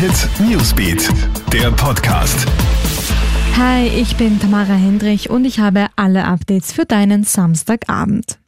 [0.00, 1.10] Hit Newsbeat,
[1.52, 2.46] der Podcast.
[3.58, 8.38] Hi, ich bin Tamara Hendrich und ich habe alle Updates für deinen Samstagabend.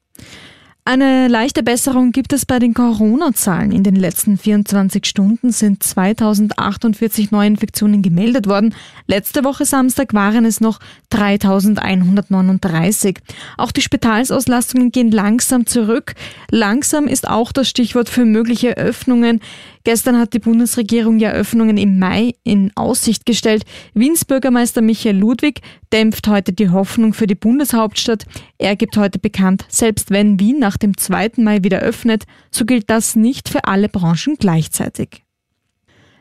[0.84, 3.70] Eine leichte Besserung gibt es bei den Corona-Zahlen.
[3.70, 8.74] In den letzten 24 Stunden sind 2048 Neuinfektionen gemeldet worden.
[9.06, 10.80] Letzte Woche Samstag waren es noch
[11.10, 13.20] 3139.
[13.58, 16.16] Auch die Spitalsauslastungen gehen langsam zurück.
[16.50, 19.40] Langsam ist auch das Stichwort für mögliche Öffnungen.
[19.84, 23.64] Gestern hat die Bundesregierung ja Öffnungen im Mai in Aussicht gestellt.
[23.94, 25.60] Wiens Bürgermeister Michael Ludwig
[25.92, 28.24] dämpft heute die Hoffnung für die Bundeshauptstadt.
[28.58, 31.32] Er gibt heute bekannt, selbst wenn Wien nach dem 2.
[31.38, 35.24] Mai wieder öffnet, so gilt das nicht für alle Branchen gleichzeitig.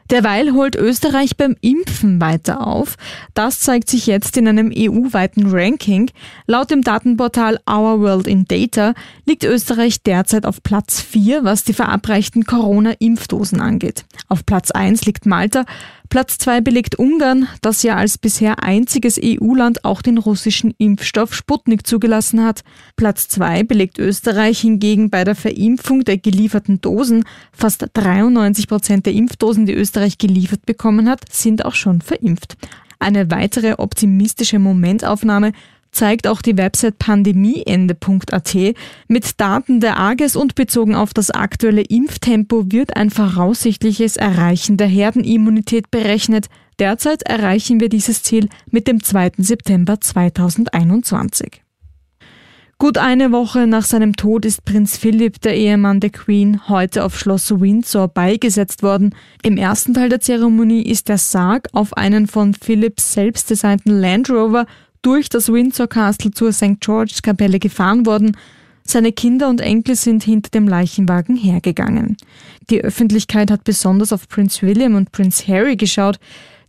[0.09, 2.97] Derweil holt Österreich beim Impfen weiter auf.
[3.33, 6.11] Das zeigt sich jetzt in einem EU-weiten Ranking.
[6.47, 8.93] Laut dem Datenportal Our World in Data
[9.25, 14.05] liegt Österreich derzeit auf Platz 4, was die verabreichten Corona-Impfdosen angeht.
[14.27, 15.65] Auf Platz 1 liegt Malta,
[16.11, 21.87] Platz 2 belegt Ungarn, das ja als bisher einziges EU-Land auch den russischen Impfstoff Sputnik
[21.87, 22.65] zugelassen hat.
[22.97, 27.23] Platz 2 belegt Österreich hingegen bei der Verimpfung der gelieferten Dosen.
[27.53, 32.57] Fast 93 Prozent der Impfdosen, die Österreich geliefert bekommen hat, sind auch schon verimpft.
[32.99, 35.53] Eine weitere optimistische Momentaufnahme
[35.91, 38.57] zeigt auch die Website pandemieende.at.
[39.07, 44.87] Mit Daten der AGES und bezogen auf das aktuelle Impftempo wird ein voraussichtliches Erreichen der
[44.87, 46.47] Herdenimmunität berechnet.
[46.79, 49.33] Derzeit erreichen wir dieses Ziel mit dem 2.
[49.37, 51.61] September 2021.
[52.81, 57.15] Gut eine Woche nach seinem Tod ist Prinz Philipp, der Ehemann der Queen, heute auf
[57.15, 59.13] Schloss Windsor beigesetzt worden.
[59.43, 64.31] Im ersten Teil der Zeremonie ist der Sarg auf einen von Philipps selbst designten Land
[64.31, 64.65] Rover
[65.03, 66.79] durch das Windsor Castle zur St.
[66.79, 68.35] George's Kapelle gefahren worden.
[68.83, 72.17] Seine Kinder und Enkel sind hinter dem Leichenwagen hergegangen.
[72.71, 76.17] Die Öffentlichkeit hat besonders auf Prince William und Prince Harry geschaut.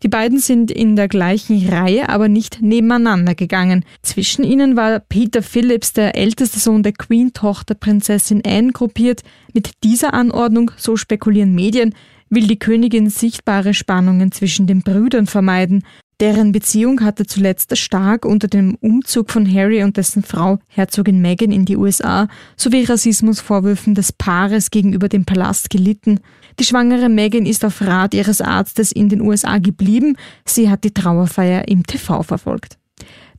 [0.03, 3.85] Die beiden sind in der gleichen Reihe, aber nicht nebeneinander gegangen.
[4.03, 9.23] Zwischen ihnen war Peter Phillips, der älteste Sohn der Queen-Tochter Prinzessin Anne, gruppiert.
[9.55, 11.95] Mit dieser Anordnung, so spekulieren Medien,
[12.31, 15.85] will die Königin sichtbare Spannungen zwischen den Brüdern vermeiden.
[16.21, 21.51] Deren Beziehung hatte zuletzt stark unter dem Umzug von Harry und dessen Frau Herzogin Meghan
[21.51, 26.21] in die USA sowie Rassismusvorwürfen des Paares gegenüber dem Palast gelitten.
[26.61, 30.17] Die schwangere Meghan ist auf Rat ihres Arztes in den USA geblieben.
[30.45, 32.79] Sie hat die Trauerfeier im TV verfolgt.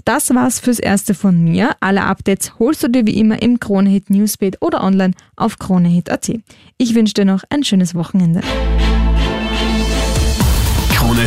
[0.05, 1.71] Das war's fürs Erste von mir.
[1.79, 6.29] Alle Updates holst du dir wie immer im Kronehit Newsbeat oder online auf kronehit.at.
[6.77, 8.41] Ich wünsche dir noch ein schönes Wochenende.